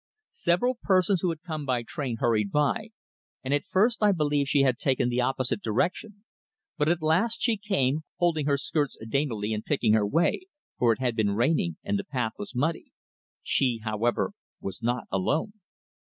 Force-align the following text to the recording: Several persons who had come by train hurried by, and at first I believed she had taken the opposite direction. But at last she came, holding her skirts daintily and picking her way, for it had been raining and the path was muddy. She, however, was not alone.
Several 0.39 0.79
persons 0.81 1.21
who 1.21 1.29
had 1.29 1.43
come 1.43 1.63
by 1.63 1.83
train 1.83 2.17
hurried 2.17 2.49
by, 2.51 2.89
and 3.43 3.53
at 3.53 3.63
first 3.63 4.01
I 4.01 4.11
believed 4.11 4.49
she 4.49 4.61
had 4.61 4.79
taken 4.79 5.09
the 5.09 5.21
opposite 5.21 5.61
direction. 5.61 6.23
But 6.75 6.89
at 6.89 7.03
last 7.03 7.43
she 7.43 7.55
came, 7.55 7.99
holding 8.17 8.47
her 8.47 8.57
skirts 8.57 8.97
daintily 9.07 9.53
and 9.53 9.63
picking 9.63 9.93
her 9.93 10.07
way, 10.07 10.47
for 10.79 10.91
it 10.91 10.97
had 10.99 11.15
been 11.15 11.35
raining 11.35 11.77
and 11.83 11.99
the 11.99 12.03
path 12.03 12.33
was 12.39 12.55
muddy. 12.55 12.91
She, 13.43 13.81
however, 13.83 14.31
was 14.59 14.81
not 14.81 15.03
alone. 15.11 15.53